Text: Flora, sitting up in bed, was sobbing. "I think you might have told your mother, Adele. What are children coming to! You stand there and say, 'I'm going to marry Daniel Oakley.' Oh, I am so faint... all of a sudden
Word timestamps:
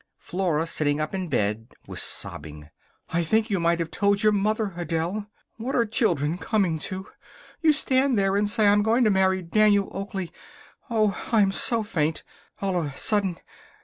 Flora, 0.17 0.65
sitting 0.65 0.99
up 0.99 1.13
in 1.13 1.27
bed, 1.27 1.73
was 1.85 2.01
sobbing. 2.01 2.71
"I 3.09 3.23
think 3.23 3.51
you 3.51 3.59
might 3.59 3.77
have 3.77 3.91
told 3.91 4.23
your 4.23 4.31
mother, 4.31 4.73
Adele. 4.75 5.27
What 5.57 5.75
are 5.75 5.85
children 5.85 6.39
coming 6.39 6.79
to! 6.89 7.07
You 7.61 7.71
stand 7.71 8.17
there 8.17 8.35
and 8.35 8.49
say, 8.49 8.65
'I'm 8.67 8.81
going 8.81 9.03
to 9.03 9.11
marry 9.11 9.43
Daniel 9.43 9.91
Oakley.' 9.93 10.31
Oh, 10.89 11.29
I 11.31 11.41
am 11.41 11.51
so 11.51 11.83
faint... 11.83 12.23
all 12.63 12.79
of 12.81 12.87
a 12.87 12.97
sudden 12.97 13.37